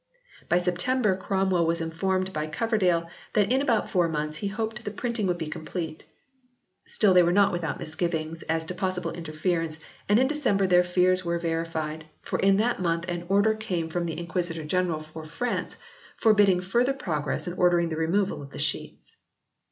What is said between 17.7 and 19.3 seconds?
the removal of the sheets.